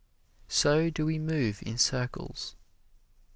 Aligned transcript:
So 0.47 0.89
do 0.89 1.05
we 1.05 1.19
move 1.19 1.61
in 1.61 1.77
circles. 1.77 2.55